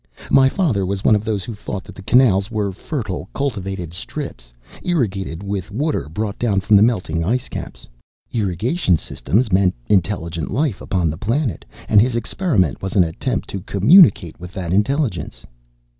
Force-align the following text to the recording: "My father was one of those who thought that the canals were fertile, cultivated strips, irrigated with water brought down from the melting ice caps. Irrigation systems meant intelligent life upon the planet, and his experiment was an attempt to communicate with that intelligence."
"My 0.31 0.49
father 0.49 0.83
was 0.83 1.03
one 1.03 1.15
of 1.15 1.23
those 1.23 1.43
who 1.43 1.53
thought 1.53 1.83
that 1.83 1.93
the 1.93 2.01
canals 2.01 2.49
were 2.49 2.71
fertile, 2.71 3.29
cultivated 3.35 3.93
strips, 3.93 4.51
irrigated 4.81 5.43
with 5.43 5.69
water 5.69 6.09
brought 6.09 6.39
down 6.39 6.59
from 6.59 6.75
the 6.75 6.81
melting 6.81 7.23
ice 7.23 7.47
caps. 7.47 7.87
Irrigation 8.33 8.97
systems 8.97 9.51
meant 9.51 9.75
intelligent 9.89 10.49
life 10.49 10.81
upon 10.81 11.11
the 11.11 11.19
planet, 11.21 11.65
and 11.87 12.01
his 12.01 12.15
experiment 12.15 12.81
was 12.81 12.95
an 12.95 13.03
attempt 13.03 13.47
to 13.51 13.59
communicate 13.61 14.39
with 14.39 14.53
that 14.53 14.73
intelligence." 14.73 15.45